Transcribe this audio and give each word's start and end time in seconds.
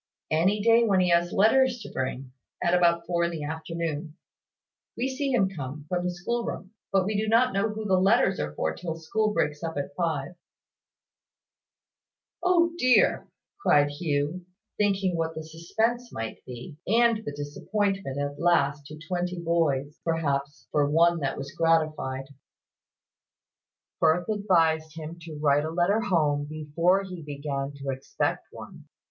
"Any 0.31 0.63
day 0.63 0.83
when 0.83 0.99
he 0.99 1.09
has 1.11 1.31
letters 1.31 1.79
to 1.81 1.91
bring, 1.91 2.31
at 2.59 2.73
about 2.73 3.05
four 3.05 3.23
in 3.23 3.29
the 3.29 3.43
afternoon. 3.43 4.15
We 4.97 5.07
see 5.07 5.31
him 5.31 5.47
come, 5.47 5.85
from 5.89 6.03
the 6.03 6.11
school 6.11 6.43
room; 6.43 6.71
but 6.91 7.05
we 7.05 7.15
do 7.15 7.27
not 7.27 7.53
know 7.53 7.69
who 7.69 7.85
the 7.85 7.99
letters 7.99 8.39
are 8.39 8.51
for 8.55 8.73
till 8.73 8.95
school 8.95 9.31
breaks 9.31 9.61
up 9.61 9.77
at 9.77 9.93
five." 9.95 10.33
"O 12.41 12.73
dear!" 12.79 13.27
cried 13.61 13.89
Hugh, 13.91 14.43
thinking 14.75 15.15
what 15.15 15.35
the 15.35 15.43
suspense 15.43 16.11
must 16.11 16.43
be, 16.47 16.77
and 16.87 17.23
the 17.23 17.31
disappointment 17.31 18.17
at 18.17 18.39
last 18.39 18.87
to 18.87 18.97
twenty 19.07 19.37
boys, 19.39 19.99
perhaps, 20.03 20.67
for 20.71 20.89
one 20.89 21.19
that 21.19 21.37
was 21.37 21.53
gratified. 21.55 22.25
Firth 23.99 24.27
advised 24.29 24.97
him 24.97 25.19
to 25.21 25.37
write 25.39 25.63
a 25.63 25.69
letter 25.69 25.99
home 26.01 26.45
before 26.49 27.03
he 27.03 27.21
began 27.21 27.73
to 27.75 27.89
expect 27.91 28.47
one. 28.49 28.85